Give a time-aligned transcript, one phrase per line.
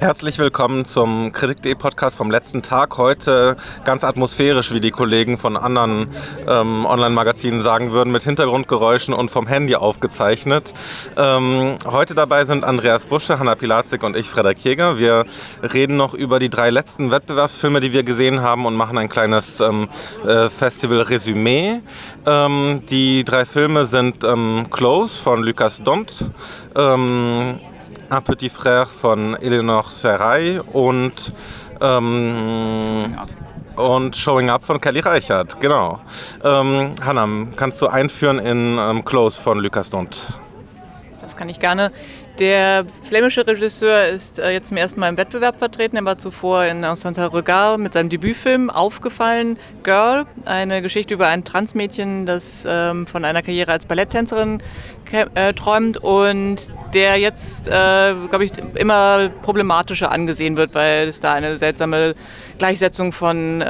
[0.00, 2.96] Herzlich willkommen zum Kritik.de Podcast vom letzten Tag.
[2.96, 6.08] Heute ganz atmosphärisch, wie die Kollegen von anderen
[6.48, 10.72] ähm, Online-Magazinen sagen würden, mit Hintergrundgeräuschen und vom Handy aufgezeichnet.
[11.18, 14.98] Ähm, heute dabei sind Andreas Busche, Hanna Pilazik und ich, Frederik Jäger.
[14.98, 15.26] Wir
[15.62, 19.60] reden noch über die drei letzten Wettbewerbsfilme, die wir gesehen haben und machen ein kleines
[19.60, 19.86] ähm,
[20.26, 21.80] äh, Festival-Resümee.
[22.24, 26.24] Ähm, die drei Filme sind ähm, Close von Lucas Dont,
[26.74, 27.60] ähm,
[28.12, 31.32] Un Petit Frère von Eleanor Serray und,
[31.80, 33.16] ähm,
[33.76, 35.60] und Showing Up von Kelly Reichert.
[35.60, 36.00] Genau.
[36.42, 40.26] Ähm, Hannah, kannst du einführen in ähm, Close von Lucas Dont?
[41.22, 41.92] Das kann ich gerne.
[42.40, 45.96] Der flämische Regisseur ist äh, jetzt zum ersten Mal im Wettbewerb vertreten.
[45.96, 51.44] Er war zuvor in Santa Regard mit seinem Debütfilm aufgefallen, Girl, eine Geschichte über ein
[51.44, 54.62] Transmädchen, das ähm, von einer Karriere als Balletttänzerin
[55.34, 61.34] äh, träumt und der jetzt, äh, glaube ich, immer problematischer angesehen wird, weil es da
[61.34, 62.14] eine seltsame
[62.58, 63.64] Gleichsetzung von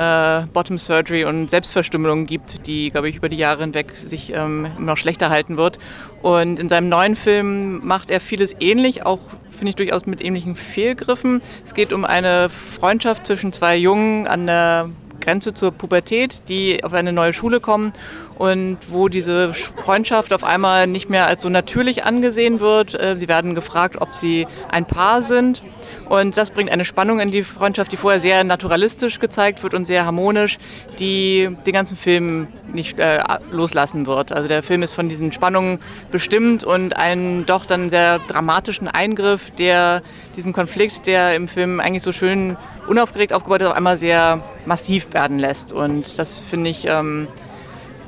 [0.52, 4.96] Bottom Surgery und Selbstverstümmelung gibt, die, glaube ich, über die Jahre hinweg sich ähm, noch
[4.96, 5.78] schlechter halten wird.
[6.22, 10.54] Und in seinem neuen Film macht er vieles ähnlich, auch finde ich durchaus mit ähnlichen
[10.54, 11.40] Fehlgriffen.
[11.64, 16.92] Es geht um eine Freundschaft zwischen zwei Jungen an der Grenze zur Pubertät, die auf
[16.92, 17.92] eine neue Schule kommen
[18.38, 23.00] und wo diese Freundschaft auf einmal nicht mehr als so natürlich angesehen wird.
[23.00, 25.62] Äh, sie werden gefragt, ob sie ein Paar sind.
[26.10, 29.84] Und das bringt eine Spannung in die Freundschaft, die vorher sehr naturalistisch gezeigt wird und
[29.84, 30.58] sehr harmonisch,
[30.98, 33.20] die den ganzen Film nicht äh,
[33.52, 34.32] loslassen wird.
[34.32, 35.78] Also der Film ist von diesen Spannungen
[36.10, 40.02] bestimmt und einen doch dann sehr dramatischen Eingriff, der
[40.34, 42.56] diesen Konflikt, der im Film eigentlich so schön
[42.88, 45.72] unaufgeregt aufgebaut ist, auf einmal sehr massiv werden lässt.
[45.72, 47.28] Und das finde ich ähm,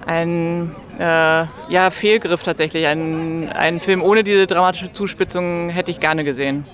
[0.08, 2.84] ein äh, ja, Fehlgriff tatsächlich.
[2.84, 6.64] Ein, ein Film ohne diese dramatische Zuspitzung hätte ich gerne gesehen.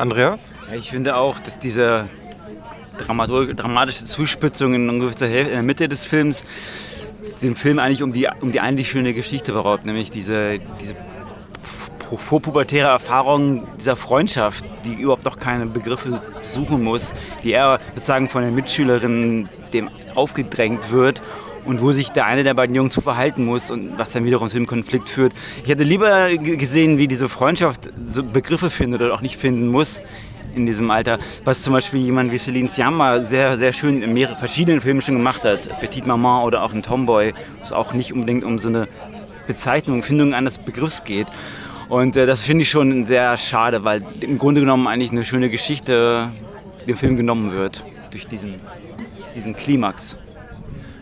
[0.00, 0.52] Andreas?
[0.74, 2.08] Ich finde auch, dass diese
[2.98, 6.44] dramatische Zuspitzung in der Mitte des Films
[7.42, 10.94] dem Film eigentlich um die, um die eigentlich schöne Geschichte beraubt, nämlich diese, diese
[12.16, 17.12] vorpubertäre Erfahrung dieser Freundschaft, die überhaupt noch keine Begriffe suchen muss,
[17.44, 21.20] die er sozusagen von den Mitschülerinnen dem aufgedrängt wird
[21.64, 24.48] und wo sich der eine der beiden Jungen zu verhalten muss und was dann wiederum
[24.48, 25.32] zu einem Konflikt führt.
[25.62, 30.02] Ich hätte lieber gesehen, wie diese Freundschaft so Begriffe findet oder auch nicht finden muss
[30.54, 34.36] in diesem Alter, was zum Beispiel jemand wie Celine Sciamma sehr, sehr schön in mehreren
[34.36, 38.12] verschiedenen Filmen schon gemacht hat, Petite Maman oder auch in Tomboy, wo es auch nicht
[38.12, 38.88] unbedingt um so eine
[39.46, 41.28] Bezeichnung, Findung eines Begriffs geht.
[41.88, 45.50] Und äh, das finde ich schon sehr schade, weil im Grunde genommen eigentlich eine schöne
[45.50, 46.30] Geschichte
[46.86, 48.56] dem Film genommen wird durch diesen,
[49.34, 50.16] diesen Klimax.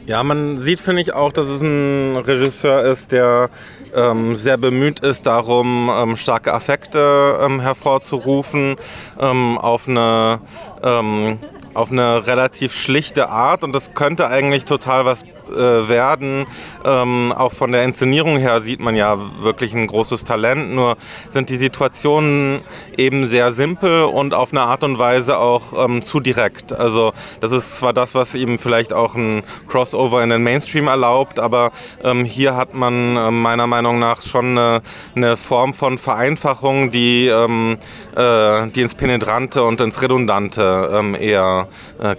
[0.09, 3.51] Ja, man sieht, finde ich, auch, dass es ein Regisseur ist, der
[3.95, 8.77] ähm, sehr bemüht ist, darum ähm, starke Affekte ähm, hervorzurufen,
[9.21, 10.41] ähm, auf eine
[10.83, 11.39] ähm,
[11.75, 13.65] auf eine relativ schlichte Art.
[13.65, 16.47] Und das könnte eigentlich total was äh, werden.
[16.85, 20.97] Ähm, auch von der Inszenierung her sieht man ja wirklich ein großes Talent, nur
[21.31, 22.61] sind die Situationen
[22.97, 26.73] eben sehr simpel und auf eine Art und Weise auch ähm, zu direkt.
[26.73, 31.39] Also das ist zwar das, was ihm vielleicht auch ein Crossover in den Mainstream erlaubt,
[31.39, 31.71] aber
[32.03, 34.83] ähm, hier hat man äh, meiner Meinung nach schon eine,
[35.15, 37.77] eine Form von Vereinfachung, die, ähm,
[38.17, 41.69] äh, die ins Penetrante und ins Redundante ähm, eher
[42.01, 42.15] äh,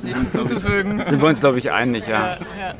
[0.00, 1.02] kippt nichts zuzufügen.
[1.06, 2.34] Sind wir uns, glaube ich, einig, ja.
[2.34, 2.74] ja, ja.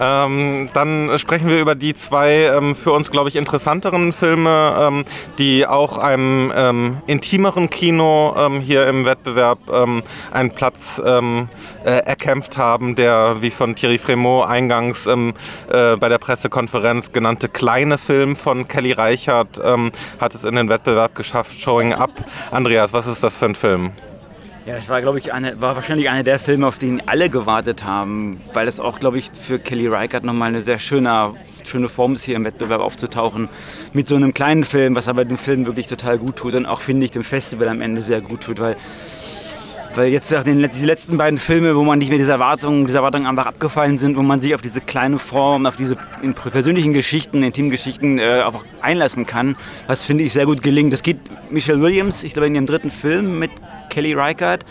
[0.00, 5.04] Ähm, dann sprechen wir über die zwei ähm, für uns, glaube ich, interessanteren Filme, ähm,
[5.38, 11.46] die auch einem ähm, intimeren Kino ähm, hier im Wettbewerb ähm, einen Platz äh,
[11.84, 15.32] erkämpft haben, der, wie von Thierry Fremont eingangs äh,
[15.68, 19.60] bei der Pressekonferenz genannte kleine Film von Kelly Reichert
[20.20, 22.10] hat es in den Wettbewerb geschafft, Showing Up.
[22.50, 23.92] Andreas, was ist das für ein Film?
[24.64, 27.82] Ja, das war, glaube ich, eine, war wahrscheinlich einer der Filme, auf den alle gewartet
[27.82, 31.34] haben, weil das auch, glaube ich, für Kelly Reichardt nochmal eine sehr schöne,
[31.66, 33.48] schöne Form ist, hier im Wettbewerb aufzutauchen.
[33.92, 36.80] Mit so einem kleinen Film, was aber dem Film wirklich total gut tut und auch,
[36.80, 38.76] finde ich, dem Festival am Ende sehr gut tut, weil
[39.94, 42.96] weil jetzt auch den, diese letzten beiden Filme, wo man nicht mehr diese Erwartungen, diese
[42.98, 45.96] Erwartungen einfach abgefallen sind, wo man sich auf diese kleine Form, auf diese
[46.50, 49.54] persönlichen Geschichten, Intimgeschichten äh, auch einlassen kann,
[49.86, 50.94] was finde ich sehr gut gelingt.
[50.94, 51.18] Das geht
[51.50, 53.50] Michelle Williams, ich glaube in ihrem dritten Film mit
[53.92, 54.64] Kelly Reichardt,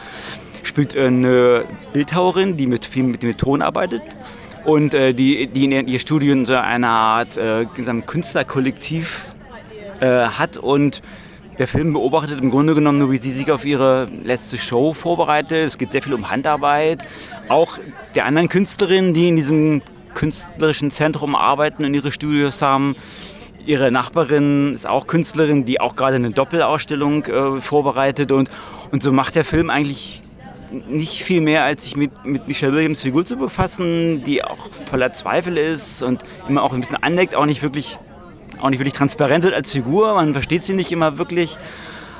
[0.64, 4.02] spielt eine Bildhauerin, die mit viel mit, mit Ton arbeitet
[4.66, 7.66] und äh, die, die in ihr Studio in so einer Art äh,
[8.06, 9.26] Künstlerkollektiv
[10.00, 11.02] äh, hat und
[11.60, 15.68] der Film beobachtet im Grunde genommen nur, wie sie sich auf ihre letzte Show vorbereitet.
[15.68, 17.04] Es geht sehr viel um Handarbeit.
[17.50, 17.78] Auch
[18.16, 19.82] der anderen Künstlerinnen, die in diesem
[20.16, 22.96] künstlerischen Zentrum arbeiten und ihre Studios haben,
[23.66, 28.50] ihre Nachbarin ist auch Künstlerin, die auch gerade eine Doppelausstellung äh, vorbereitet und,
[28.92, 30.24] und so macht der Film eigentlich
[30.88, 35.12] nicht viel mehr, als sich mit, mit Michelle Williams Figur zu befassen, die auch voller
[35.12, 37.98] Zweifel ist und immer auch ein bisschen aneckt, auch nicht wirklich,
[38.62, 40.16] auch nicht wirklich transparent wird als Figur.
[40.16, 41.58] Man versteht sie nicht immer wirklich,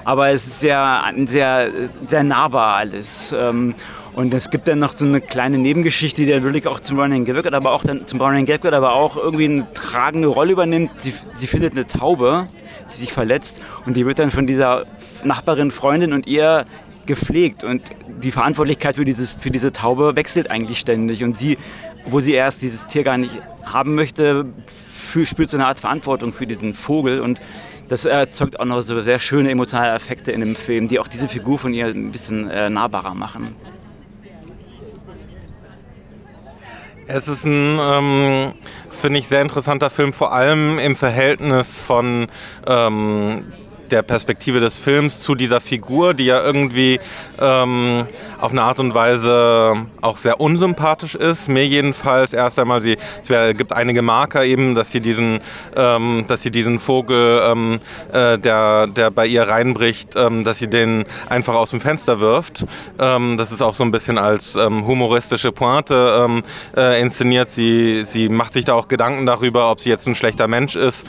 [0.04, 1.70] aber es ist sehr, sehr,
[2.06, 3.36] sehr nahbar alles.
[3.38, 3.76] Ähm,
[4.14, 7.24] und es gibt dann noch so eine kleine Nebengeschichte, die dann wirklich auch zum Running
[7.24, 10.52] Gag wird, aber auch dann zum Running Gag wird, aber auch irgendwie eine tragende Rolle
[10.52, 11.02] übernimmt.
[11.02, 12.48] Sie, sie findet eine Taube,
[12.92, 14.84] die sich verletzt und die wird dann von dieser
[15.24, 16.66] Nachbarin, Freundin und ihr
[17.06, 17.82] gepflegt und
[18.22, 21.58] die Verantwortlichkeit für, dieses, für diese Taube wechselt eigentlich ständig und sie,
[22.06, 24.46] wo sie erst dieses Tier gar nicht haben möchte,
[25.24, 27.42] spürt so eine Art Verantwortung für diesen Vogel und
[27.92, 31.28] das erzeugt auch noch so sehr schöne emotionale Effekte in dem Film, die auch diese
[31.28, 33.54] Figur von ihr ein bisschen äh, nahbarer machen.
[37.08, 38.54] Es ist ein, ähm,
[38.90, 42.28] finde ich, sehr interessanter Film, vor allem im Verhältnis von
[42.66, 43.52] ähm,
[43.92, 47.00] der Perspektive des Films zu dieser Figur, die ja irgendwie
[47.40, 48.06] ähm,
[48.40, 51.50] auf eine Art und Weise auch sehr unsympathisch ist.
[51.50, 55.40] Mir jedenfalls erst einmal, sie, es wär, gibt einige Marker eben, dass sie diesen,
[55.76, 57.80] ähm, dass sie diesen Vogel, ähm,
[58.12, 62.66] äh, der, der bei ihr reinbricht, ähm, dass sie den einfach aus dem Fenster wirft.
[63.00, 66.42] Ähm, das ist auch so ein bisschen als ähm, humoristische Pointe
[66.76, 67.50] äh, inszeniert.
[67.50, 71.06] Sie, sie macht sich da auch Gedanken darüber, ob sie jetzt ein schlechter Mensch ist.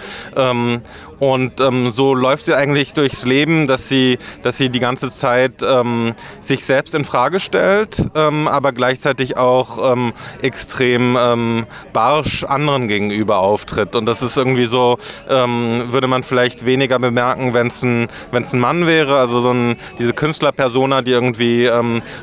[1.22, 5.62] Und ähm, so läuft sie eigentlich durchs Leben, dass sie, dass sie die ganze Zeit
[5.62, 12.88] ähm, sich selbst in Frage stellt, ähm, aber gleichzeitig auch ähm, extrem ähm, barsch anderen
[12.88, 13.94] gegenüber auftritt.
[13.94, 14.98] Und das ist irgendwie so,
[15.30, 19.16] ähm, würde man vielleicht weniger bemerken, wenn es ein, ein Mann wäre.
[19.20, 21.70] Also so ein, diese Künstlerpersona, die irgendwie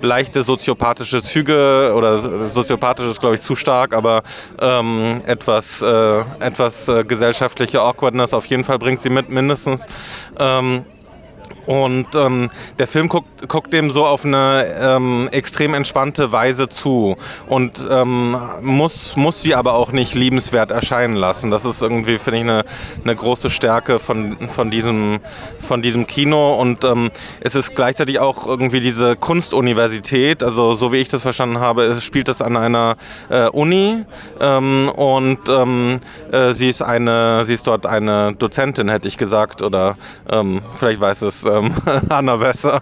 [0.01, 4.23] leichte soziopathische Züge oder soziopathisch ist, glaube ich, zu stark, aber
[5.25, 9.85] etwas, äh, etwas äh, gesellschaftliche Awkwardness auf jeden Fall bringt bringt sie mit mindestens.
[10.39, 10.83] Ähm,
[11.69, 12.49] und ähm,
[12.79, 17.15] der Film guckt, guckt dem so auf eine ähm, extrem entspannte Weise zu
[17.47, 21.51] und ähm, muss, muss sie aber auch nicht liebenswert erscheinen lassen.
[21.51, 22.63] Das ist irgendwie, finde ich, eine,
[23.03, 25.19] eine große Stärke von, von, diesem,
[25.59, 26.55] von diesem Kino.
[26.55, 31.59] Und ähm, es ist gleichzeitig auch irgendwie diese Kunstuniversität, also so wie ich das verstanden
[31.59, 32.95] habe, spielt das an einer
[33.29, 34.05] äh, Uni
[34.41, 35.99] ähm, und ähm,
[36.31, 39.97] äh, sie, ist eine, sie ist dort eine Dozentin, hätte ich gesagt, oder
[40.71, 41.73] vielleicht weiß es ähm,
[42.09, 42.81] Anna besser.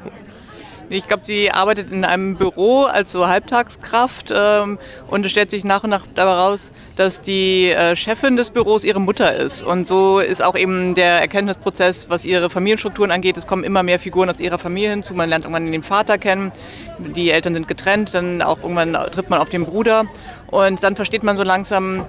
[0.90, 4.80] Ich glaube, sie arbeitet in einem Büro als so Halbtagskraft ähm,
[5.10, 8.86] und es stellt sich nach und nach dabei raus, dass die äh, Chefin des Büros
[8.86, 9.62] ihre Mutter ist.
[9.62, 13.36] Und so ist auch eben der Erkenntnisprozess, was ihre Familienstrukturen angeht.
[13.36, 15.14] Es kommen immer mehr Figuren aus ihrer Familie hinzu.
[15.14, 16.54] Man lernt irgendwann den Vater kennen,
[17.00, 20.06] die Eltern sind getrennt, dann auch irgendwann trifft man auf den Bruder.
[20.50, 22.06] Und dann versteht man so langsam,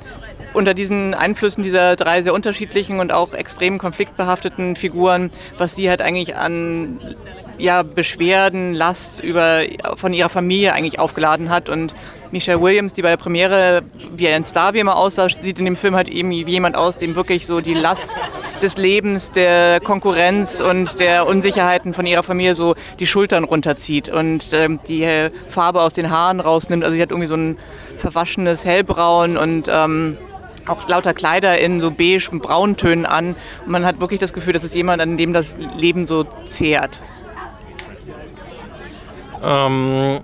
[0.54, 6.02] unter diesen Einflüssen dieser drei sehr unterschiedlichen und auch extrem konfliktbehafteten Figuren, was sie halt
[6.02, 6.98] eigentlich an
[7.58, 9.62] ja, Beschwerden, Last über,
[9.96, 11.68] von ihrer Familie eigentlich aufgeladen hat.
[11.68, 11.94] Und
[12.30, 13.82] Michelle Williams, die bei der Premiere
[14.14, 16.96] wie ein Star wie immer aussah, sieht in dem Film halt eben wie jemand aus,
[16.96, 18.16] dem wirklich so die Last
[18.62, 24.50] des Lebens, der Konkurrenz und der Unsicherheiten von ihrer Familie so die Schultern runterzieht und
[24.52, 26.84] ähm, die Farbe aus den Haaren rausnimmt.
[26.84, 27.58] Also sie hat irgendwie so ein
[27.96, 30.16] verwaschenes Hellbraun und ähm,
[30.68, 33.34] auch lauter Kleider in so beige und Brauntönen an.
[33.64, 37.02] Und man hat wirklich das Gefühl, das ist jemand, an dem das Leben so zehrt.
[39.42, 40.20] Ähm,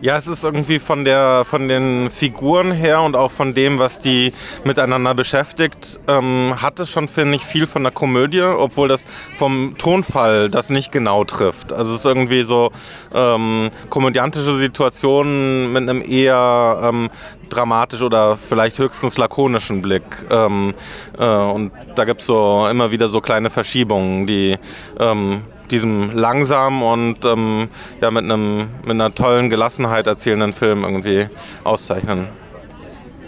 [0.00, 4.00] ja, es ist irgendwie von, der, von den Figuren her und auch von dem, was
[4.00, 4.32] die
[4.64, 9.74] miteinander beschäftigt, ähm, hat es schon, finde ich, viel von der Komödie, obwohl das vom
[9.78, 11.72] Tonfall das nicht genau trifft.
[11.72, 12.70] Also es ist irgendwie so
[13.14, 17.10] ähm, komödiantische Situationen mit einem eher ähm,
[17.50, 20.04] dramatisch oder vielleicht höchstens lakonischen Blick.
[20.30, 20.72] Ähm,
[21.18, 24.56] äh, und da gibt es so immer wieder so kleine Verschiebungen, die
[24.98, 27.68] ähm, diesem langsam und ähm,
[28.00, 31.28] ja, mit, einem, mit einer tollen Gelassenheit erzählenden Film irgendwie
[31.64, 32.28] auszeichnen.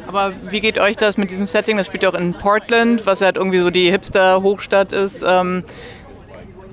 [0.06, 1.76] Aber wie geht euch das mit diesem Setting?
[1.78, 5.24] Das spielt ja auch in Portland, was halt irgendwie so die Hipster-Hochstadt ist.
[5.26, 5.64] Ähm,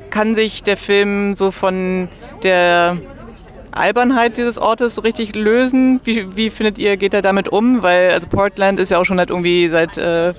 [0.10, 2.10] kann sich der Film so von
[2.44, 2.98] der
[3.72, 6.00] Albernheit dieses Ortes so richtig lösen?
[6.04, 7.84] Wie, wie findet ihr, geht er damit um?
[7.84, 10.34] Weil also Portland ist ja auch schon halt irgendwie seit äh,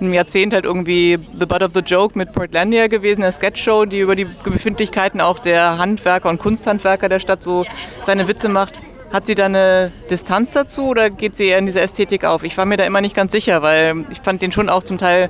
[0.00, 4.00] einem Jahrzehnt halt irgendwie the butt of the joke mit Portlandia gewesen, eine Sketchshow, die
[4.00, 7.64] über die Befindlichkeiten auch der Handwerker und Kunsthandwerker der Stadt so
[8.04, 8.74] seine Witze macht.
[9.12, 12.42] Hat sie da eine Distanz dazu oder geht sie eher in diese Ästhetik auf?
[12.42, 14.98] Ich war mir da immer nicht ganz sicher, weil ich fand den schon auch zum
[14.98, 15.28] Teil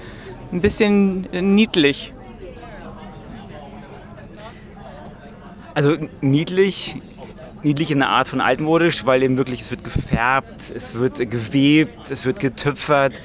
[0.52, 2.14] ein bisschen niedlich.
[5.74, 6.96] Also niedlich
[7.62, 12.10] niedlich in einer Art von altmodisch, weil eben wirklich es wird gefärbt, es wird gewebt,
[12.10, 13.20] es wird getöpfert.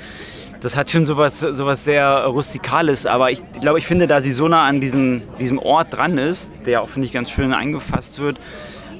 [0.61, 4.47] das hat schon sowas, sowas sehr Rustikales, aber ich glaube, ich finde, da sie so
[4.47, 8.39] nah an diesem, diesem Ort dran ist, der auch, finde ich, ganz schön eingefasst wird,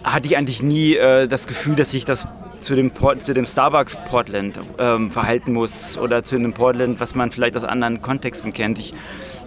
[0.03, 3.45] hatte ich eigentlich nie äh, das Gefühl, dass ich das zu dem, Port, zu dem
[3.45, 8.53] Starbucks Portland ähm, verhalten muss oder zu einem Portland, was man vielleicht aus anderen Kontexten
[8.53, 8.77] kennt.
[8.79, 8.93] Ich,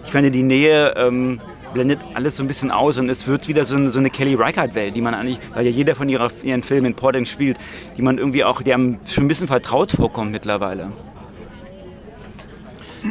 [0.03, 1.41] ich finde die Nähe ähm,
[1.75, 4.33] blendet alles so ein bisschen aus und es wird wieder so eine, so eine Kelly
[4.33, 7.57] Reichardt-Welt, die man eigentlich, weil ja jeder von ihrer, ihren Filmen in Portland spielt,
[7.97, 10.91] die man irgendwie auch, die einem schon ein bisschen vertraut vorkommt mittlerweile.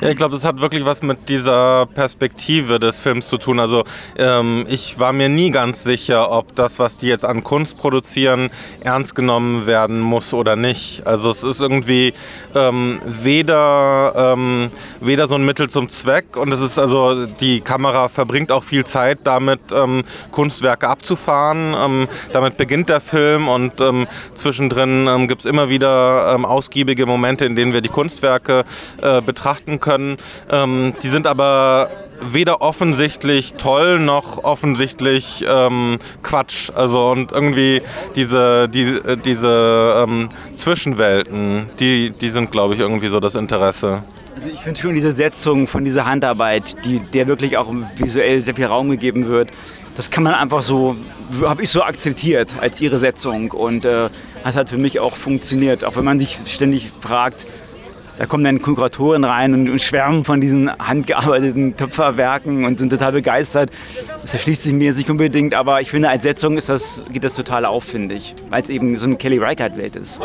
[0.01, 3.61] Ja, ich glaube, das hat wirklich was mit dieser Perspektive des Films zu tun.
[3.61, 3.85] Also
[4.19, 8.51] ähm, ich war mir nie ganz sicher, ob das, was die jetzt an Kunst produzieren,
[8.81, 11.07] ernst genommen werden muss oder nicht.
[11.07, 12.13] Also es ist irgendwie
[12.57, 14.69] ähm, weder, ähm,
[15.01, 18.85] weder so ein Mittel zum Zweck und es ist also, die Kamera verbringt auch viel
[18.85, 21.75] Zeit damit, ähm, Kunstwerke abzufahren.
[21.79, 27.55] Ähm, damit beginnt der Film und ähm, zwischendrin gibt es immer wieder ausgiebige Momente, in
[27.55, 28.65] denen wir die Kunstwerke
[29.01, 30.17] äh, betrachten können.
[30.51, 36.71] Ähm, die sind aber weder offensichtlich toll noch offensichtlich ähm, Quatsch.
[36.75, 37.83] Also und irgendwie
[38.17, 44.03] diese, die, diese ähm, Zwischenwelten, die, die sind, glaube ich, irgendwie so das Interesse.
[44.35, 48.55] Also ich finde schon diese Setzung von dieser Handarbeit, die, der wirklich auch visuell sehr
[48.55, 49.51] viel Raum gegeben wird,
[49.97, 50.97] das kann man einfach so,
[51.45, 54.09] habe ich so akzeptiert als ihre Setzung und äh,
[54.43, 55.85] hat halt für mich auch funktioniert.
[55.85, 57.47] Auch wenn man sich ständig fragt,
[58.19, 63.13] da kommen dann Kuratoren rein und, und, schwärmen von diesen handgearbeiteten Töpferwerken und sind total
[63.13, 63.71] begeistert.
[64.23, 67.35] Das erschließt sich mir nicht unbedingt, aber ich finde, als Setzung ist das, geht das
[67.35, 70.21] total auf, finde ich, weil es eben so eine Kelly Reichardt-Welt ist.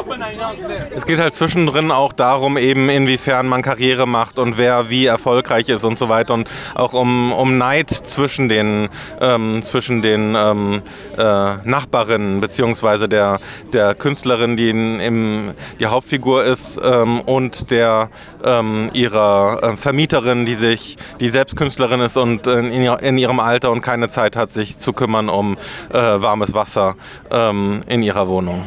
[0.95, 5.67] Es geht halt zwischendrin auch darum, eben inwiefern man Karriere macht und wer wie erfolgreich
[5.69, 10.81] ist und so weiter und auch um, um Neid zwischen den, ähm, zwischen den ähm,
[11.17, 13.39] äh, Nachbarinnen beziehungsweise der,
[13.73, 18.09] der Künstlerin, die in, im, die Hauptfigur ist ähm, und der der
[18.43, 23.71] ähm, ihrer äh, Vermieterin, die sich, die selbst Künstlerin ist und in, in, ihrem Alter
[23.71, 25.57] und keine Zeit hat, sich zu kümmern um
[25.93, 26.95] äh, warmes Wasser
[27.31, 28.65] ähm, in ihrer Wohnung.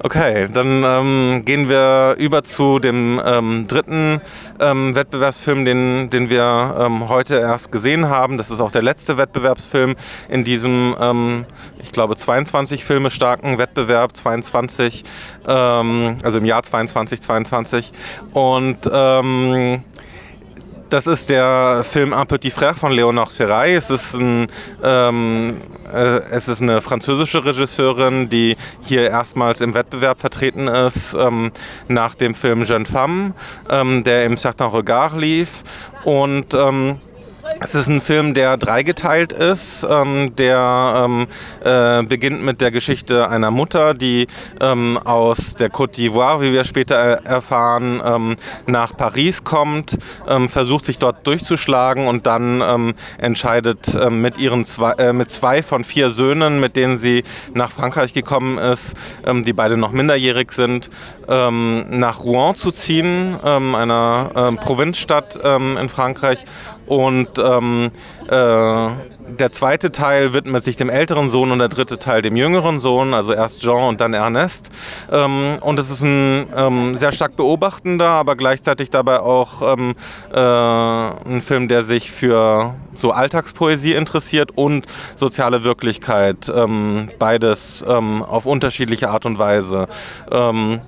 [0.00, 4.20] Okay, dann ähm, gehen wir über zu dem ähm, dritten
[4.60, 8.38] ähm, Wettbewerbsfilm, den, den wir ähm, heute erst gesehen haben.
[8.38, 9.96] Das ist auch der letzte Wettbewerbsfilm
[10.28, 11.46] in diesem, ähm,
[11.82, 15.02] ich glaube, 22 Filme starken Wettbewerb, 22,
[15.48, 17.92] ähm, also im Jahr 22, 22.
[18.32, 18.88] Und
[20.90, 23.76] das ist der Film Un Petit Frère von Léonore Serraille.
[23.76, 24.46] Es ähm,
[25.92, 28.56] äh, es ist eine französische Regisseurin, die
[28.88, 31.50] hier erstmals im Wettbewerb vertreten ist, ähm,
[31.88, 33.34] nach dem Film Jeune Femme,
[33.70, 35.62] ähm, der im Certain Regard lief.
[36.04, 36.98] Und ähm,
[37.60, 39.86] es ist ein Film, der dreigeteilt ist.
[39.88, 41.26] Ähm, der ähm,
[41.64, 44.26] äh, beginnt mit der Geschichte einer Mutter, die
[44.60, 48.36] ähm, aus der Côte d'Ivoire, wie wir später erfahren, ähm,
[48.66, 54.92] nach Paris kommt, ähm, versucht sich dort durchzuschlagen und dann ähm, entscheidet mit ihren zwei,
[54.92, 57.22] äh, mit zwei von vier Söhnen, mit denen sie
[57.54, 58.94] nach Frankreich gekommen ist,
[59.26, 60.90] die beide noch minderjährig sind,
[61.26, 66.44] nach Rouen zu ziehen, einer äh, Provinzstadt in Frankreich
[66.88, 67.90] und ähm,
[68.28, 72.80] äh, der zweite Teil widmet sich dem älteren Sohn und der dritte Teil dem jüngeren
[72.80, 74.70] Sohn, also erst Jean und dann Ernest.
[75.12, 79.94] Ähm, und es ist ein ähm, sehr stark beobachtender, aber gleichzeitig dabei auch ähm,
[80.32, 86.50] äh, ein Film, der sich für so Alltagspoesie interessiert und soziale Wirklichkeit.
[86.54, 89.88] Ähm, beides ähm, auf unterschiedliche Art und Weise.
[90.32, 90.80] Ähm,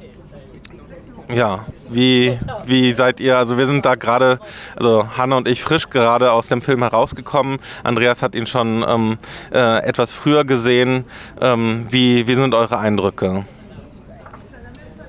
[1.33, 3.39] ja, wie, wie seid ihr?
[3.39, 4.39] Also wir sind da gerade,
[4.77, 7.59] also Hanna und ich frisch gerade aus dem Film herausgekommen.
[7.85, 9.19] Andreas hat ihn schon ähm,
[9.53, 11.05] äh, etwas früher gesehen.
[11.41, 13.45] Ähm, wie, wie sind eure Eindrücke?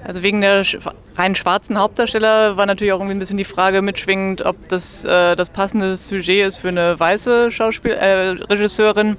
[0.03, 0.65] Also wegen der
[1.15, 5.35] rein schwarzen Hauptdarsteller war natürlich auch irgendwie ein bisschen die Frage mitschwingend, ob das äh,
[5.35, 9.15] das passende Sujet ist für eine weiße Schauspiel äh, Regisseurin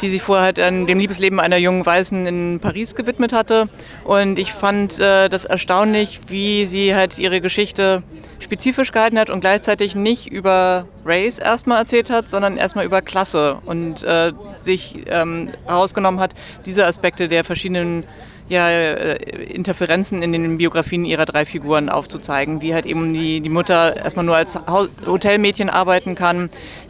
[0.00, 3.68] die sich vorher halt an dem Liebesleben einer jungen Weißen in Paris gewidmet hatte.
[4.04, 8.02] Und ich fand äh, das erstaunlich, wie sie halt ihre Geschichte
[8.40, 13.58] spezifisch gehalten hat und gleichzeitig nicht über Race erstmal erzählt hat, sondern erstmal über Klasse
[13.66, 18.04] und äh, sich ähm, herausgenommen hat, diese Aspekte der verschiedenen
[18.48, 23.48] ja, äh, Interferenzen in den Biografien ihrer drei Figuren aufzuzeigen, wie halt eben die, die
[23.48, 24.58] Mutter erstmal nur als
[25.06, 26.48] Hotelmädchen arbeiten kann,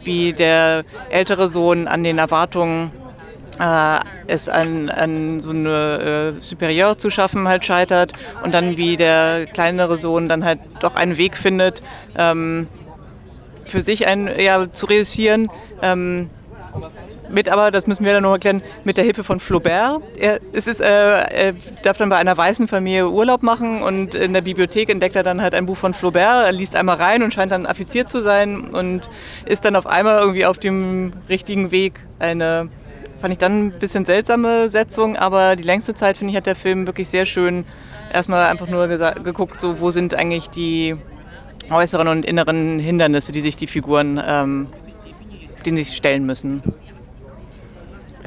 [0.09, 2.91] wie der ältere Sohn an den Erwartungen
[3.59, 8.13] äh, es an, an so eine äh, Superieur zu schaffen halt scheitert
[8.43, 11.83] und dann wie der kleinere Sohn dann halt doch einen Weg findet,
[12.17, 12.67] ähm,
[13.65, 15.45] für sich ein, ja, zu reüssieren.
[15.83, 16.31] Ähm,
[17.31, 20.01] mit aber, das müssen wir dann noch erklären, mit der Hilfe von Flaubert.
[20.17, 24.33] Er, es ist, äh, er darf dann bei einer weißen Familie Urlaub machen und in
[24.33, 26.45] der Bibliothek entdeckt er dann halt ein Buch von Flaubert.
[26.45, 29.09] Er liest einmal rein und scheint dann affiziert zu sein und
[29.45, 31.99] ist dann auf einmal irgendwie auf dem richtigen Weg.
[32.19, 32.69] Eine,
[33.19, 36.55] fand ich dann ein bisschen seltsame Setzung, aber die längste Zeit, finde ich, hat der
[36.55, 37.65] Film wirklich sehr schön
[38.13, 40.95] erstmal einfach nur geguckt, so, wo sind eigentlich die
[41.69, 44.67] äußeren und inneren Hindernisse, die sich die Figuren, ähm,
[45.65, 46.63] denen sie sich stellen müssen.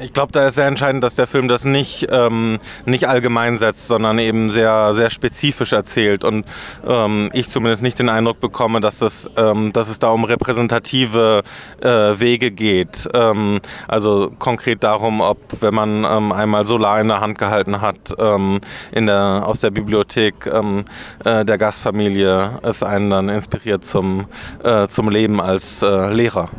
[0.01, 3.87] Ich glaube, da ist sehr entscheidend, dass der Film das nicht, ähm, nicht allgemein setzt,
[3.87, 6.23] sondern eben sehr, sehr spezifisch erzählt.
[6.23, 6.45] Und
[6.87, 11.43] ähm, ich zumindest nicht den Eindruck bekomme, dass, das, ähm, dass es da um repräsentative
[11.81, 13.07] äh, Wege geht.
[13.13, 18.15] Ähm, also konkret darum, ob, wenn man ähm, einmal Solar in der Hand gehalten hat,
[18.17, 24.25] ähm, in der, aus der Bibliothek äh, der Gastfamilie, es einen dann inspiriert zum,
[24.63, 26.49] äh, zum Leben als äh, Lehrer.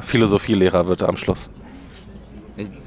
[0.00, 1.50] Philosophielehrer wird er am Schluss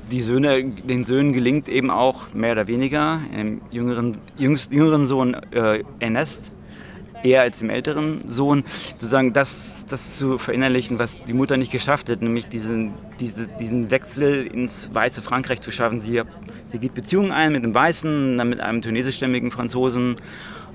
[0.10, 5.36] die Söhne, den Söhnen gelingt eben auch mehr oder weniger, dem jüngeren, jüngst, jüngeren Sohn
[5.52, 6.52] äh, Ernest,
[7.24, 12.10] eher als dem älteren Sohn, sozusagen das, das zu verinnerlichen, was die Mutter nicht geschafft
[12.10, 16.00] hat, nämlich diesen, diese, diesen Wechsel ins weiße Frankreich zu schaffen.
[16.00, 16.22] Sie,
[16.66, 20.16] sie geht Beziehungen ein mit einem Weißen, dann mit einem tunesischstämmigen Franzosen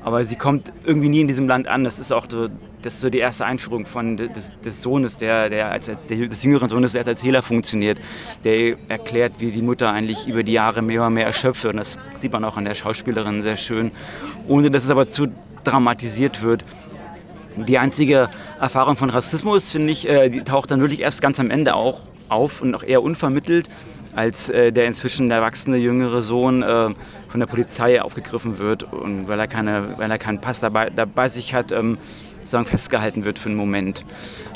[0.04, 1.82] aber sie kommt irgendwie nie in diesem Land an.
[1.82, 2.48] Das ist auch so,
[2.82, 5.96] das so die erste Einführung von des, des Sohnes, der, der als der,
[6.28, 7.98] des jüngeren Sohnes, der als Hehler funktioniert,
[8.44, 11.64] der erklärt, wie die Mutter eigentlich über die Jahre mehr und mehr erschöpft.
[11.64, 13.90] Und das sieht man auch an der Schauspielerin sehr schön,
[14.46, 15.28] ohne dass es aber zu
[15.64, 16.64] dramatisiert wird.
[17.56, 18.28] Die einzige
[18.60, 22.02] Erfahrung von Rassismus, finde ich, äh, die taucht dann wirklich erst ganz am Ende auch
[22.28, 23.68] auf und auch eher unvermittelt
[24.14, 26.90] als äh, der inzwischen erwachsene jüngere Sohn äh,
[27.34, 31.26] von der Polizei aufgegriffen wird und weil er, keine, weil er keinen Pass dabei, dabei
[31.26, 31.98] sich hat, ähm,
[32.36, 34.04] sozusagen festgehalten wird für einen Moment.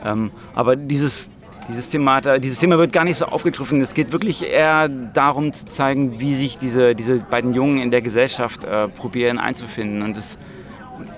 [0.04, 1.28] Ähm, aber dieses,
[1.68, 3.80] dieses Thema, dieses Thema wird gar nicht so aufgegriffen.
[3.80, 8.00] Es geht wirklich eher darum zu zeigen, wie sich diese, diese beiden Jungen in der
[8.00, 10.38] Gesellschaft äh, probieren einzufinden und das,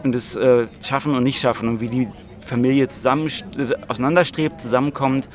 [0.02, 2.08] und äh, schaffen und nicht schaffen und wie die
[2.46, 3.30] Familie zusammen
[3.86, 5.28] auseinanderstrebt, zusammenkommt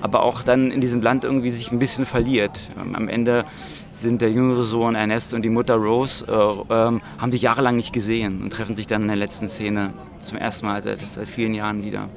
[0.00, 2.58] aber auch dann in diesem Land irgendwie sich ein bisschen verliert.
[2.80, 3.44] Ähm, am Ende
[3.92, 7.92] sind der jüngere Sohn Ernest und die Mutter Rose äh, äh, haben sich jahrelang nicht
[7.92, 11.54] gesehen und treffen sich dann in der letzten Szene zum ersten Mal seit, seit vielen
[11.54, 12.08] Jahren wieder.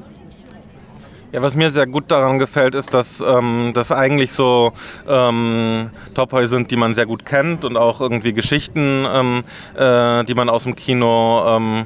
[1.33, 4.71] Ja, was mir sehr gut daran gefällt, ist, dass ähm, das eigentlich so
[5.07, 9.41] ähm, Topoi sind, die man sehr gut kennt und auch irgendwie Geschichten, ähm,
[9.75, 11.85] äh, die man aus dem Kino ähm,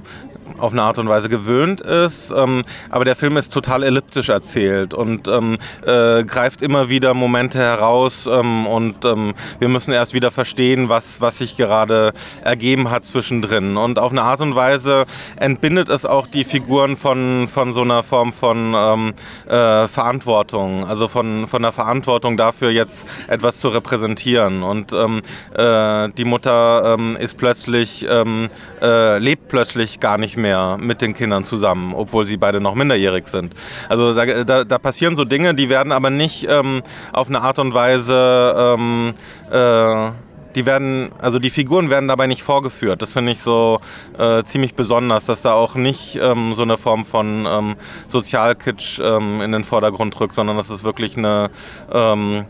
[0.57, 2.31] auf eine Art und Weise gewöhnt ist.
[2.31, 7.59] Ähm, aber der Film ist total elliptisch erzählt und ähm, äh, greift immer wieder Momente
[7.59, 13.05] heraus ähm, und ähm, wir müssen erst wieder verstehen, was, was sich gerade ergeben hat
[13.05, 13.77] zwischendrin.
[13.77, 15.05] Und auf eine Art und Weise
[15.37, 19.13] entbindet es auch die Figuren von, von so einer Form von ähm,
[19.47, 24.63] äh, Verantwortung, also von, von der Verantwortung dafür, jetzt etwas zu repräsentieren.
[24.63, 25.21] Und ähm,
[25.55, 31.93] äh, die Mutter ist plötzlich, äh, lebt plötzlich gar nicht mehr mit den Kindern zusammen,
[31.95, 33.53] obwohl sie beide noch minderjährig sind.
[33.89, 36.81] Also da, da, da passieren so Dinge, die werden aber nicht ähm,
[37.13, 39.13] auf eine Art und Weise ähm,
[39.51, 40.11] äh,
[40.57, 43.03] die werden, also die Figuren werden dabei nicht vorgeführt.
[43.03, 43.79] Das finde ich so
[44.17, 47.75] äh, ziemlich besonders, dass da auch nicht ähm, so eine Form von ähm,
[48.07, 51.51] Sozialkitsch ähm, in den Vordergrund rückt, sondern dass es wirklich eine
[51.93, 52.45] ähm,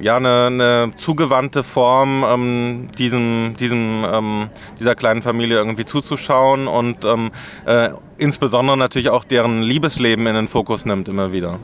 [0.00, 7.04] ja, eine, eine zugewandte Form, ähm, diesem, diesem, ähm, dieser kleinen Familie irgendwie zuzuschauen und
[7.04, 7.30] ähm,
[7.66, 11.58] äh, insbesondere natürlich auch deren Liebesleben in den Fokus nimmt immer wieder.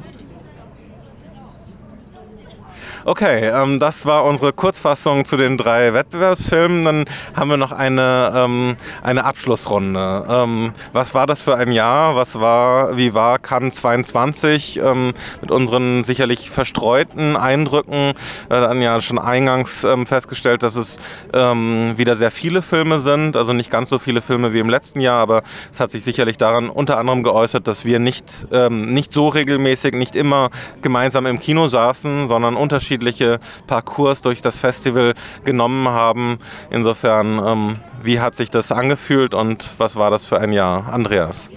[3.09, 6.85] Okay, ähm, das war unsere Kurzfassung zu den drei Wettbewerbsfilmen.
[6.85, 7.05] Dann
[7.37, 10.27] haben wir noch eine, ähm, eine Abschlussrunde.
[10.29, 12.17] Ähm, was war das für ein Jahr?
[12.17, 18.15] Was war, wie war Cannes 22 ähm, mit unseren sicherlich verstreuten Eindrücken?
[18.49, 20.99] Wir dann ja schon eingangs ähm, festgestellt, dass es
[21.33, 23.37] ähm, wieder sehr viele Filme sind.
[23.37, 26.39] Also nicht ganz so viele Filme wie im letzten Jahr, aber es hat sich sicherlich
[26.39, 30.51] daran unter anderem geäußert, dass wir nicht, nicht so regelmäßig, nicht immer
[30.83, 36.39] gemeinsam im Kino saßen, sondern unterschiedlich unterschiedliche Parcours durch das Festival genommen haben.
[36.71, 40.93] Insofern, ähm, wie hat sich das angefühlt und was war das für ein Jahr?
[40.93, 41.51] Andreas.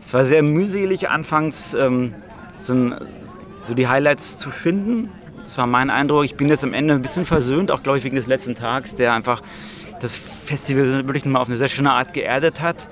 [0.00, 2.14] Es war sehr mühselig anfangs, ähm,
[2.60, 2.94] so, ein,
[3.60, 5.10] so die Highlights zu finden.
[5.42, 6.24] Das war mein Eindruck.
[6.24, 8.94] Ich bin jetzt am Ende ein bisschen versöhnt, auch glaube ich wegen des letzten Tags,
[8.94, 9.42] der einfach
[10.00, 12.88] das Festival wirklich mal auf eine sehr schöne Art geerdet hat.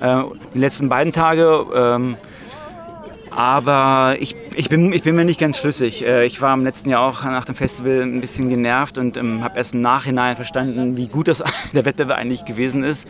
[0.00, 0.22] Äh,
[0.54, 2.16] die letzten beiden Tage ähm,
[3.34, 6.06] aber ich, ich, bin, ich bin mir nicht ganz schlüssig.
[6.06, 9.42] Äh, ich war im letzten Jahr auch nach dem Festival ein bisschen genervt und ähm,
[9.42, 11.42] habe erst im Nachhinein verstanden, wie gut das,
[11.72, 13.08] der Wettbewerb eigentlich gewesen ist.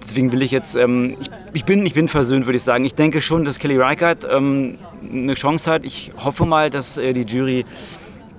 [0.00, 2.84] Deswegen will ich jetzt, ähm, ich, ich, bin, ich bin versöhnt, würde ich sagen.
[2.84, 4.78] Ich denke schon, dass Kelly Reichardt ähm,
[5.12, 5.84] eine Chance hat.
[5.84, 7.64] Ich hoffe mal, dass äh, die Jury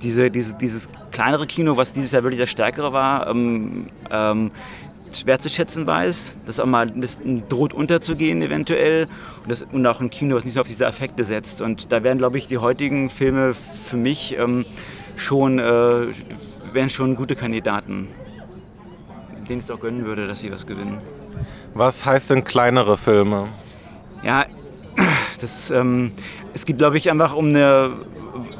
[0.02, 4.52] diese, diese, dieses kleinere Kino, was dieses Jahr wirklich das stärkere war, ähm, ähm,
[5.18, 9.08] schwer zu schätzen weiß, das auch mal ein bisschen droht unterzugehen eventuell
[9.44, 11.62] und, das, und auch ein Kino, was nicht so auf diese Effekte setzt.
[11.62, 14.66] Und da werden, glaube ich, die heutigen Filme für mich ähm,
[15.16, 16.08] schon, äh,
[16.74, 18.10] wären schon gute Kandidaten,
[19.48, 21.00] denen es auch gönnen würde, dass sie was gewinnen.
[21.74, 23.48] Was heißt denn kleinere Filme?
[24.24, 24.46] Ja,
[25.40, 26.12] das, ähm,
[26.54, 27.92] es geht, glaube ich, einfach um eine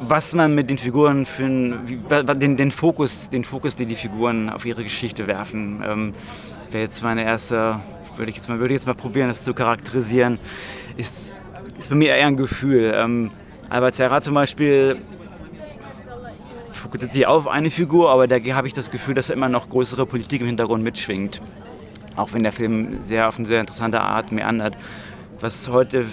[0.00, 4.64] was man mit den Figuren für den, den, Fokus, den Fokus, den die Figuren auf
[4.64, 6.12] ihre Geschichte werfen, ähm,
[6.70, 7.80] wäre jetzt meine erste,
[8.16, 10.38] würde ich jetzt mal, ich jetzt mal probieren, das zu charakterisieren,
[10.96, 11.34] ist,
[11.78, 12.92] ist bei mir eher ein Gefühl.
[12.96, 13.30] Ähm,
[13.68, 14.96] Albert Serra zum Beispiel
[16.72, 20.06] fokussiert sich auf eine Figur, aber da habe ich das Gefühl, dass immer noch größere
[20.06, 21.42] Politik im Hintergrund mitschwingt.
[22.16, 24.76] Auch wenn der Film sehr auf eine sehr interessante Art meandert
[25.40, 26.06] was heute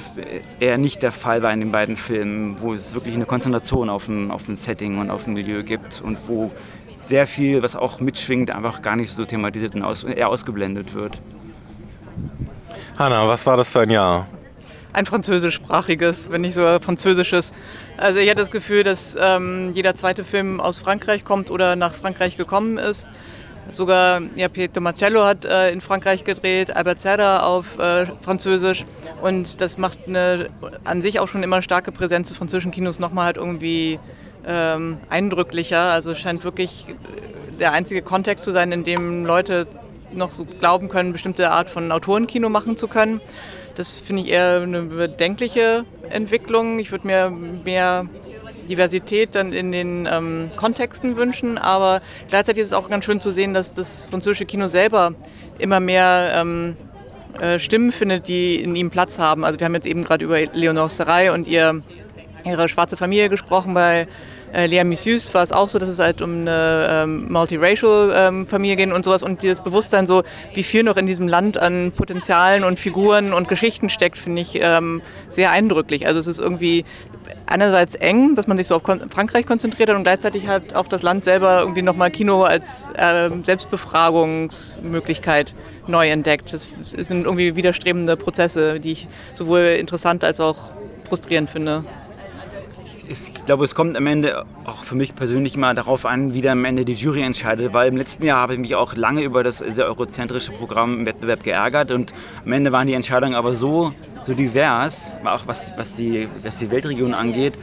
[0.59, 4.07] eher nicht der Fall war in den beiden Filmen, wo es wirklich eine Konzentration auf
[4.07, 6.51] ein, auf ein Setting und auf ein Milieu gibt und wo
[6.93, 11.21] sehr viel, was auch mitschwingt, einfach gar nicht so thematisiert und aus, eher ausgeblendet wird.
[12.97, 14.27] Hanna, was war das für ein Jahr?
[14.93, 17.53] Ein französischsprachiges, wenn nicht sogar französisches.
[17.97, 21.93] Also ich hatte das Gefühl, dass ähm, jeder zweite Film aus Frankreich kommt oder nach
[21.93, 23.09] Frankreich gekommen ist.
[23.69, 28.85] Sogar ja, Pietro Marcello hat äh, in Frankreich gedreht, Albert Serra auf äh, Französisch.
[29.21, 30.49] Und das macht eine
[30.83, 33.99] an sich auch schon immer starke Präsenz des französischen Kinos nochmal halt irgendwie
[34.45, 35.81] ähm, eindrücklicher.
[35.91, 36.85] Also scheint wirklich
[37.59, 39.67] der einzige Kontext zu sein, in dem Leute
[40.11, 43.19] noch so glauben können, bestimmte Art von Autorenkino machen zu können.
[43.75, 46.79] Das finde ich eher eine bedenkliche Entwicklung.
[46.79, 48.07] Ich würde mir mehr
[48.67, 53.31] Diversität dann in den ähm, Kontexten wünschen, aber gleichzeitig ist es auch ganz schön zu
[53.31, 55.13] sehen, dass das französische Kino selber
[55.57, 56.77] immer mehr ähm,
[57.39, 59.43] äh, Stimmen findet, die in ihm Platz haben.
[59.45, 61.81] Also wir haben jetzt eben gerade über Leonore Sarai und ihr,
[62.45, 64.07] ihre schwarze Familie gesprochen bei
[64.53, 68.47] äh, Lea Missus war es auch so, dass es halt um eine ähm, multiracial ähm,
[68.47, 71.91] Familie geht und sowas und dieses Bewusstsein so, wie viel noch in diesem Land an
[71.95, 76.07] Potenzialen und Figuren und Geschichten steckt, finde ich ähm, sehr eindrücklich.
[76.07, 76.85] Also es ist irgendwie
[77.47, 80.87] einerseits eng, dass man sich so auf Kon Frankreich konzentriert hat und gleichzeitig halt auch
[80.87, 85.55] das Land selber irgendwie nochmal Kino als äh, Selbstbefragungsmöglichkeit
[85.87, 86.53] neu entdeckt.
[86.53, 90.57] Das sind irgendwie widerstrebende Prozesse, die ich sowohl interessant als auch
[91.07, 91.83] frustrierend finde
[93.09, 96.59] ich glaube, es kommt am Ende auch für mich persönlich mal darauf an, wie dann
[96.59, 99.43] am Ende die Jury entscheidet, weil im letzten Jahr habe ich mich auch lange über
[99.43, 102.13] das sehr eurozentrische Programm im Wettbewerb geärgert und
[102.45, 106.69] am Ende waren die Entscheidungen aber so, so divers, auch was, was, die, was die
[106.69, 107.57] Weltregion angeht,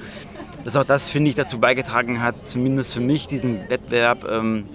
[0.65, 4.67] dass auch das, finde ich, dazu beigetragen hat, zumindest für mich diesen Wettbewerb ähm,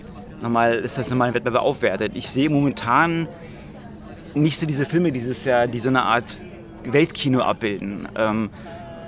[0.42, 2.12] nochmal, ist das nochmal ein Wettbewerb aufwertet.
[2.16, 3.28] Ich sehe momentan
[4.36, 6.38] nicht so diese Filme dieses Jahr, die so eine Art
[6.84, 8.08] Weltkino abbilden.
[8.16, 8.50] Ähm,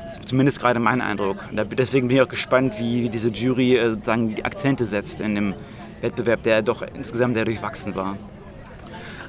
[0.03, 1.37] ist zumindest gerade mein Eindruck.
[1.51, 5.53] Deswegen bin ich auch gespannt, wie diese Jury äh, sozusagen die Akzente setzt in dem
[6.01, 8.17] Wettbewerb, der doch insgesamt sehr durchwachsen war.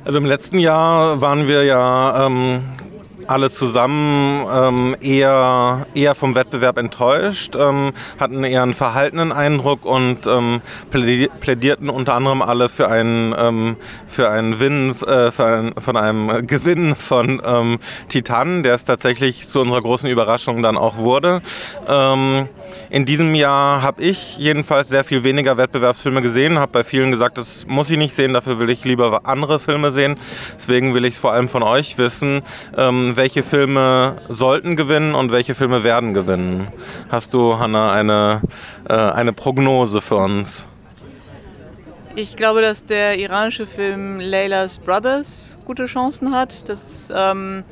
[0.04, 2.61] Also im letzten Jahr waren wir ja ähm,
[3.26, 10.26] alle zusammen ähm, eher, eher vom Wettbewerb enttäuscht, ähm, hatten eher einen verhaltenen Eindruck und
[10.26, 15.96] ähm, plädierten unter anderem alle für einen, ähm, für einen Win, äh, für einen, von
[15.96, 21.42] einem Gewinn von ähm, Titan, der es tatsächlich zu unserer großen Überraschung dann auch wurde.
[22.90, 27.38] In diesem Jahr habe ich jedenfalls sehr viel weniger Wettbewerbsfilme gesehen, habe bei vielen gesagt,
[27.38, 30.16] das muss ich nicht sehen, dafür will ich lieber andere Filme sehen.
[30.56, 32.42] Deswegen will ich es vor allem von euch wissen,
[32.76, 36.68] ähm, welche Filme sollten gewinnen und welche Filme werden gewinnen.
[37.08, 38.42] Hast du, Hanna, eine,
[38.88, 40.66] äh, eine Prognose für uns?
[42.14, 46.68] Ich glaube, dass der iranische Film Layla's Brothers gute Chancen hat.
[46.68, 47.64] Das ähm,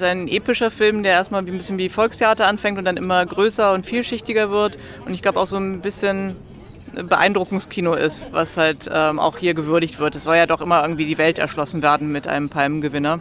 [0.00, 3.72] ist ein epischer Film, der erstmal ein bisschen wie Volkstheater anfängt und dann immer größer
[3.72, 4.78] und vielschichtiger wird.
[5.04, 6.36] Und ich glaube auch so ein bisschen
[6.94, 10.14] Beeindruckungskino ist, was halt ähm, auch hier gewürdigt wird.
[10.14, 13.20] Es soll ja doch immer irgendwie die Welt erschlossen werden mit einem Palmengewinner.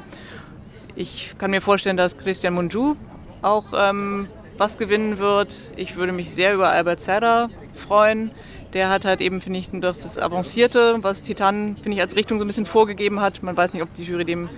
[0.96, 2.96] Ich kann mir vorstellen, dass Christian Munju
[3.42, 5.72] auch ähm, was gewinnen wird.
[5.76, 8.32] Ich würde mich sehr über Albert Serra freuen.
[8.74, 12.46] Der hat halt eben, finde ich, das Avancierte, was Titan, finde ich, als Richtung so
[12.46, 13.42] ein bisschen vorgegeben hat.
[13.44, 14.50] Man weiß nicht, ob die Jury dem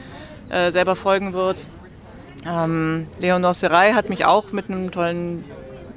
[0.50, 1.68] äh, selber folgen wird.
[2.46, 5.44] Ähm, Leonor Serai hat mich auch mit einem tollen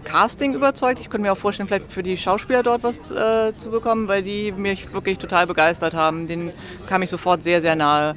[0.04, 1.00] Casting überzeugt.
[1.00, 4.22] Ich könnte mir auch vorstellen, vielleicht für die Schauspieler dort was äh, zu bekommen, weil
[4.22, 6.26] die mich wirklich total begeistert haben.
[6.26, 6.50] Den
[6.86, 8.14] kam ich sofort sehr, sehr nahe.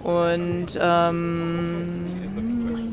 [0.00, 2.06] Und ähm,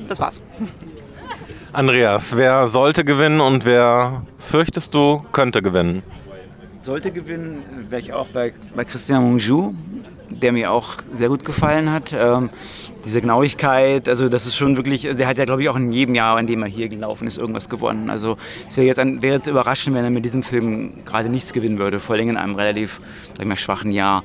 [0.08, 0.42] das war's.
[1.74, 6.04] Andreas, wer sollte gewinnen und wer fürchtest du könnte gewinnen?
[6.82, 9.74] Sollte gewinnen, wäre ich auch bei, bei Christian Monjou.
[10.30, 12.14] der mir auch sehr gut gefallen hat.
[12.14, 12.50] Ähm,
[13.06, 16.16] diese Genauigkeit, also das ist schon wirklich, der hat ja glaube ich auch in jedem
[16.16, 18.10] Jahr, in dem er hier gelaufen ist, irgendwas gewonnen.
[18.10, 18.38] Also
[18.68, 22.00] es wäre jetzt, wäre jetzt überraschend, wenn er mit diesem Film gerade nichts gewinnen würde,
[22.00, 24.24] vor allem in einem relativ, sag ich mal, schwachen Jahr.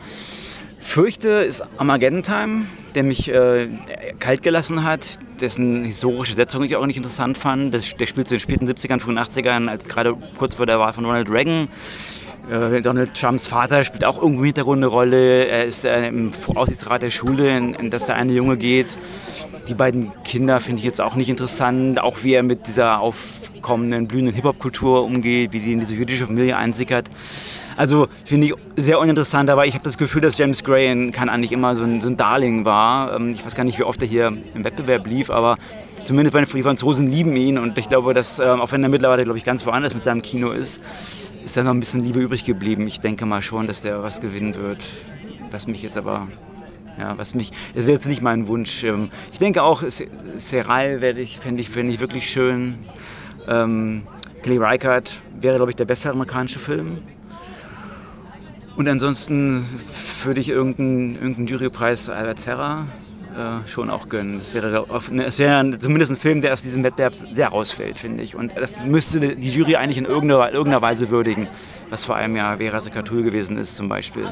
[0.86, 3.68] Fürchte ist Armageddon Time, der mich äh,
[4.20, 7.74] kalt gelassen hat, dessen historische Setzung ich auch nicht interessant fand.
[7.74, 10.92] Das, der spielt in den späten 70ern, frühen 80ern, als gerade kurz vor der Wahl
[10.92, 11.68] von Ronald Reagan.
[12.50, 15.46] Äh, Donald Trumps Vater spielt auch irgendwie im Hintergrund eine Rolle.
[15.46, 18.98] Er ist äh, im Aussichtsrat der Schule, in, in das der eine Junge geht.
[19.68, 22.00] Die beiden Kinder finde ich jetzt auch nicht interessant.
[22.00, 26.56] Auch wie er mit dieser aufkommenden, blühenden Hip-Hop-Kultur umgeht, wie die in diese jüdische Familie
[26.56, 27.10] einsickert.
[27.76, 31.34] Also finde ich sehr uninteressant, aber ich habe das Gefühl, dass James Gray in Cannes
[31.34, 33.16] eigentlich immer so ein, so ein Darling war.
[33.16, 35.58] Ähm, ich weiß gar nicht, wie oft er hier im Wettbewerb lief, aber
[36.04, 39.24] zumindest bei den Franzosen lieben ihn und ich glaube, dass, ähm, auch wenn er mittlerweile,
[39.24, 40.80] glaube ich, ganz woanders mit seinem Kino ist,
[41.46, 42.88] ist da noch ein bisschen Liebe übrig geblieben.
[42.88, 44.84] Ich denke mal schon, dass der was gewinnen wird.
[45.52, 46.26] Was mich jetzt aber,
[46.98, 48.82] ja, was mich, das wäre jetzt nicht mein Wunsch.
[48.82, 52.74] Ähm, ich denke auch, Seral fände ich, fänd ich, fänd ich wirklich schön.
[53.46, 54.02] Ähm,
[54.42, 56.98] Kelly Reichardt wäre, glaube ich, der beste amerikanische Film.
[58.74, 59.64] Und ansonsten
[60.24, 62.86] würde ich irgendeinen, irgendeinen Jurypreis Albert Serra
[63.36, 64.38] äh, schon auch gönnen.
[64.38, 68.34] Das wäre, das wäre zumindest ein Film, der aus diesem Wettbewerb sehr rausfällt, finde ich.
[68.34, 71.48] Und das müsste die Jury eigentlich in irgendeiner, irgendeiner Weise würdigen,
[71.90, 74.28] was vor einem Jahr Vera Sekatul gewesen ist zum Beispiel.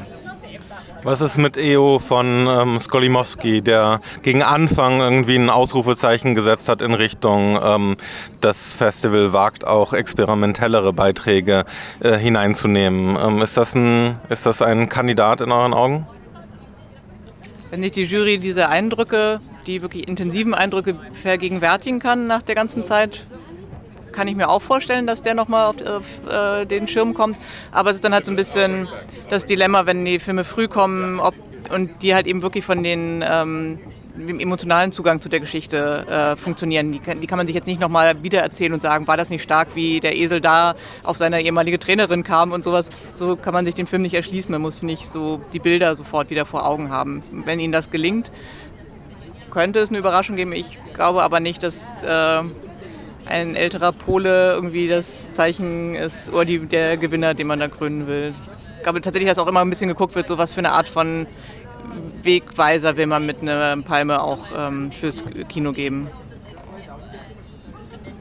[1.03, 6.81] Was ist mit EO von ähm, Skolimowski, der gegen Anfang irgendwie ein Ausrufezeichen gesetzt hat
[6.81, 7.95] in Richtung, ähm,
[8.41, 11.65] das Festival wagt auch experimentellere Beiträge
[11.99, 13.15] äh, hineinzunehmen.
[13.23, 16.07] Ähm, ist, das ein, ist das ein Kandidat in euren Augen?
[17.69, 22.83] Wenn sich die Jury diese Eindrücke, die wirklich intensiven Eindrücke vergegenwärtigen kann nach der ganzen
[22.83, 23.25] Zeit,
[24.11, 27.37] kann ich mir auch vorstellen, dass der nochmal auf, auf äh, den Schirm kommt.
[27.71, 28.87] Aber es ist dann halt so ein bisschen
[29.29, 31.35] das Dilemma, wenn die Filme früh kommen ob,
[31.69, 33.79] und die halt eben wirklich von den ähm,
[34.15, 36.91] dem emotionalen Zugang zu der Geschichte äh, funktionieren.
[36.91, 39.43] Die kann, die kann man sich jetzt nicht nochmal wiedererzählen und sagen, war das nicht
[39.43, 42.89] stark, wie der Esel da auf seine ehemalige Trainerin kam und sowas.
[43.13, 44.51] So kann man sich den Film nicht erschließen.
[44.51, 47.23] Man muss nicht so die Bilder sofort wieder vor Augen haben.
[47.31, 48.31] Wenn Ihnen das gelingt,
[49.51, 50.53] könnte es eine Überraschung geben.
[50.53, 52.43] Ich glaube aber nicht, dass äh,
[53.25, 58.07] ein älterer Pole irgendwie das Zeichen ist oder die, der Gewinner, den man da krönen
[58.07, 58.33] will.
[58.77, 60.87] Ich glaube tatsächlich, dass auch immer ein bisschen geguckt wird, so was für eine Art
[60.87, 61.25] von
[62.21, 66.09] Wegweiser will man mit einer Palme auch ähm, fürs Kino geben.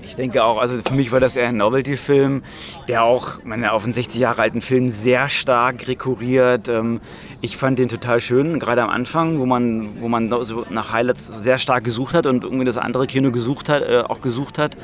[0.02, 2.42] Ich denke auch, also für mich war das eher ein Novelty-Film,
[2.88, 6.68] der auch meine, auf einen 60 Jahre alten Film sehr stark rekurriert.
[6.68, 7.00] Ähm,
[7.40, 11.26] ich fand den total schön, gerade am Anfang, wo man, wo man so nach Highlights
[11.26, 14.76] sehr stark gesucht hat und irgendwie das andere Kino gesucht hat, äh, auch gesucht hat.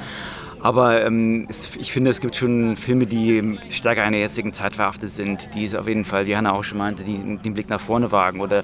[0.63, 5.11] Aber ähm, es, ich finde, es gibt schon Filme, die stärker einer jetzigen Zeit verhaftet
[5.11, 7.81] sind, die es auf jeden Fall, wie Hannah auch schon meinte, die den Blick nach
[7.81, 8.63] vorne wagen oder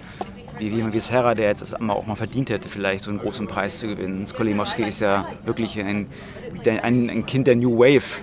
[0.58, 3.78] wie, wie, wie Serra, der jetzt auch mal verdient hätte, vielleicht so einen großen Preis
[3.78, 4.26] zu gewinnen.
[4.26, 6.06] Skolimowski ist ja wirklich ein,
[6.66, 8.20] ein, ein Kind der New Wave.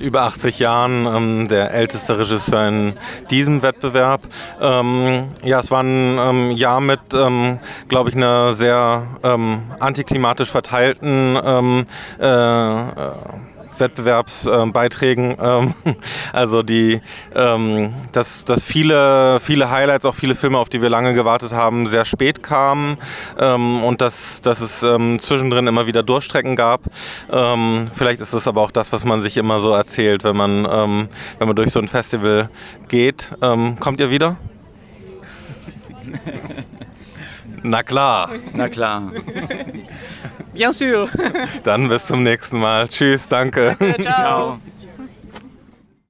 [0.00, 2.94] Über 80 Jahren ähm, der älteste Regisseur in
[3.30, 4.22] diesem Wettbewerb.
[4.60, 10.50] Ähm, ja, es war ein ähm, Jahr mit, ähm, glaube ich, einer sehr ähm, antiklimatisch
[10.50, 11.86] verteilten ähm,
[12.20, 13.12] äh, äh,
[13.80, 15.36] Wettbewerbsbeiträgen.
[15.40, 15.74] Ähm,
[16.32, 17.00] also die,
[17.34, 21.86] ähm, dass, dass viele, viele Highlights, auch viele Filme, auf die wir lange gewartet haben,
[21.86, 22.98] sehr spät kamen
[23.38, 26.82] ähm, und dass, dass es ähm, zwischendrin immer wieder Durchstrecken gab.
[27.30, 30.66] Ähm, vielleicht ist das aber auch das, was man sich immer so erzählt, wenn man,
[30.70, 31.08] ähm,
[31.38, 32.50] wenn man durch so ein Festival
[32.88, 33.30] geht.
[33.80, 34.36] kommt ihr wieder?
[37.62, 38.30] Na klar.
[38.52, 39.12] Na klar.
[40.52, 41.08] Bien sûr.
[41.64, 42.88] Dann bis zum nächsten Mal.
[42.88, 43.76] Tschüss, danke.
[43.78, 44.58] danke ciao.
[44.58, 44.60] ciao.